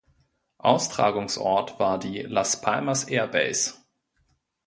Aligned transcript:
Austragungsort 0.57 1.77
war 1.79 1.99
die 1.99 2.23
Las 2.23 2.59
Palmas 2.59 3.03
Air 3.03 3.27
Base. 3.27 3.75